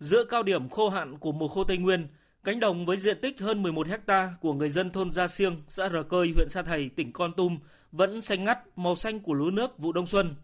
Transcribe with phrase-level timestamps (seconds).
[0.00, 2.06] Giữa cao điểm khô hạn của mùa khô Tây Nguyên,
[2.44, 5.88] cánh đồng với diện tích hơn 11 hecta của người dân thôn Gia Siêng, xã
[5.88, 7.58] Rờ Cơi, huyện Sa Thầy, tỉnh Con Tum
[7.92, 10.34] vẫn xanh ngắt màu xanh của lúa nước vụ đông xuân.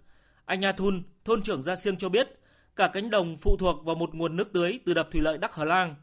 [0.44, 2.28] Anh A Thun, thôn trưởng Gia Siêng cho biết,
[2.76, 5.54] cả cánh đồng phụ thuộc vào một nguồn nước tưới từ đập thủy lợi Đắc
[5.54, 5.94] Hờ Lang.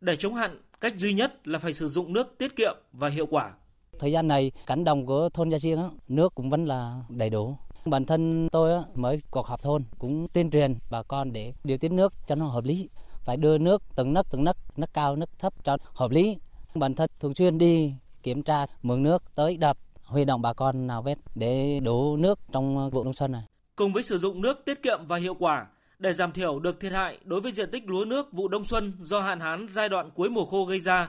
[0.00, 3.26] Để chống hạn, cách duy nhất là phải sử dụng nước tiết kiệm và hiệu
[3.26, 3.52] quả.
[3.98, 7.56] Thời gian này, cánh đồng của thôn Gia Siêng nước cũng vẫn là đầy đủ.
[7.84, 11.92] Bản thân tôi mới cuộc họp thôn cũng tuyên truyền bà con để điều tiết
[11.92, 12.88] nước cho nó hợp lý.
[13.24, 16.38] Phải đưa nước từng nấc từng nấc, nấc cao, nấc thấp cho hợp lý.
[16.74, 20.86] Bản thân thường xuyên đi kiểm tra mương nước tới đập, huy động bà con
[20.86, 23.42] nào vét để đủ nước trong vụ đông xuân này.
[23.76, 25.66] Cùng với sử dụng nước tiết kiệm và hiệu quả,
[25.98, 28.92] để giảm thiểu được thiệt hại đối với diện tích lúa nước vụ đông xuân
[29.00, 31.08] do hạn hán giai đoạn cuối mùa khô gây ra,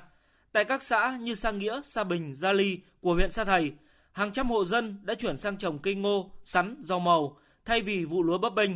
[0.51, 3.71] tại các xã như Sa Nghĩa, Sa Bình, Gia Ly của huyện Sa Thầy,
[4.13, 8.05] hàng trăm hộ dân đã chuyển sang trồng cây ngô, sắn, rau màu thay vì
[8.05, 8.71] vụ lúa bấp bênh.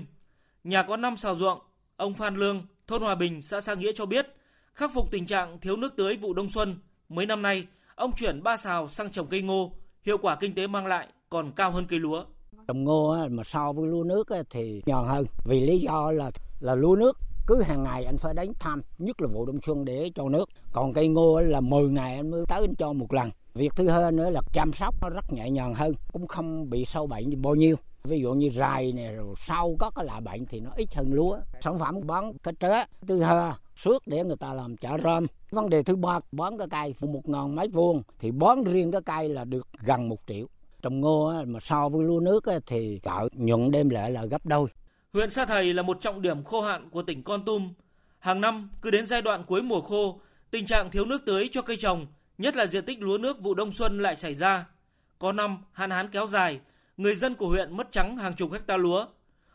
[0.63, 1.59] Nhà có 5 xào ruộng,
[1.95, 4.25] ông Phan Lương, thôn Hòa Bình, xã Sa Nghĩa cho biết,
[4.73, 6.75] khắc phục tình trạng thiếu nước tưới vụ đông xuân,
[7.09, 9.71] mấy năm nay ông chuyển 3 xào sang trồng cây ngô,
[10.05, 12.25] hiệu quả kinh tế mang lại còn cao hơn cây lúa.
[12.67, 16.75] Trồng ngô mà so với lúa nước thì nhòn hơn vì lý do là là
[16.75, 17.17] lúa nước
[17.47, 20.49] cứ hàng ngày anh phải đến thăm, nhất là vụ đông xuân để cho nước.
[20.71, 23.29] Còn cây ngô là 10 ngày anh mới tới anh cho một lần.
[23.53, 26.85] Việc thứ hai nữa là chăm sóc nó rất nhẹ nhàng hơn, cũng không bị
[26.85, 27.75] sâu bệnh bao nhiêu.
[28.03, 31.13] Ví dụ như rài này rồi sau có cái loại bệnh thì nó ít hơn
[31.13, 31.37] lúa.
[31.61, 32.73] Sản phẩm bán cái trớ.
[33.07, 35.27] Thứ hai suốt để người ta làm chả rơm.
[35.51, 39.01] Vấn đề thứ ba bón cái cây một ngàn mấy vuông thì bón riêng cái
[39.01, 40.45] cây là được gần một triệu.
[40.81, 44.69] Trồng ngô mà so với lúa nước thì lợi nhuận đem lại là gấp đôi.
[45.13, 47.73] Huyện Sa Thầy là một trọng điểm khô hạn của tỉnh Con Tum.
[48.19, 51.61] Hàng năm cứ đến giai đoạn cuối mùa khô, tình trạng thiếu nước tưới cho
[51.61, 54.65] cây trồng, nhất là diện tích lúa nước vụ đông xuân lại xảy ra.
[55.19, 56.59] Có năm hạn hán kéo dài,
[56.97, 59.05] người dân của huyện mất trắng hàng chục hecta lúa.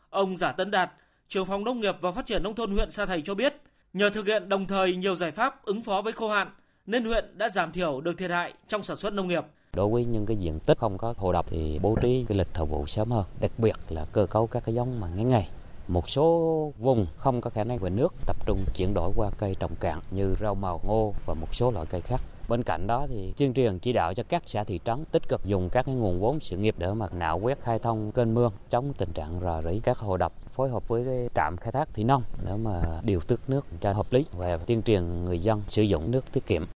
[0.09, 0.91] Ông Giả Tấn Đạt,
[1.27, 3.53] trưởng phòng nông nghiệp và phát triển nông thôn huyện Sa Thầy cho biết,
[3.93, 6.47] nhờ thực hiện đồng thời nhiều giải pháp ứng phó với khô hạn,
[6.85, 9.43] nên huyện đã giảm thiểu được thiệt hại trong sản xuất nông nghiệp.
[9.75, 12.47] Đối với những cái diện tích không có hồ đập thì bố trí cái lịch
[12.53, 15.49] thời vụ sớm hơn, đặc biệt là cơ cấu các cái giống mà ngắn ngày.
[15.87, 19.55] Một số vùng không có khả năng về nước tập trung chuyển đổi qua cây
[19.59, 22.21] trồng cạn như rau màu, ngô và một số loại cây khác.
[22.49, 25.45] Bên cạnh đó thì tuyên truyền chỉ đạo cho các xã thị trấn tích cực
[25.45, 28.51] dùng các cái nguồn vốn sự nghiệp để mà nạo quét khai thông kênh mương,
[28.69, 31.93] chống tình trạng rò rỉ các hồ đập, phối hợp với cái trạm khai thác
[31.93, 35.61] thủy nông để mà điều tiết nước cho hợp lý và tuyên truyền người dân
[35.67, 36.65] sử dụng nước tiết kiệm.